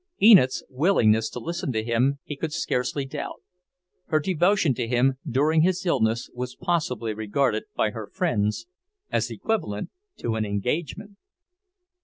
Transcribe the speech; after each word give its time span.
Enid's 0.19 0.63
willingness 0.67 1.29
to 1.29 1.37
listen 1.37 1.71
to 1.71 1.83
him 1.83 2.17
he 2.23 2.35
could 2.35 2.51
scarcely 2.51 3.05
doubt. 3.05 3.43
Her 4.07 4.19
devotion 4.19 4.73
to 4.73 4.87
him 4.87 5.19
during 5.29 5.61
his 5.61 5.85
illness 5.85 6.27
was 6.33 6.55
probably 6.55 7.13
regarded 7.13 7.65
by 7.75 7.91
her 7.91 8.07
friends 8.11 8.65
as 9.11 9.29
equivalent 9.29 9.91
to 10.17 10.33
an 10.37 10.43
engagement. 10.43 11.17